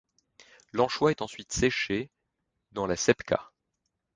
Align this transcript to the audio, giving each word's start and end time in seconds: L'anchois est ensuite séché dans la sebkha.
L'anchois 0.73 1.11
est 1.11 1.21
ensuite 1.21 1.53
séché 1.53 2.09
dans 2.71 2.87
la 2.87 2.95
sebkha. 2.95 3.51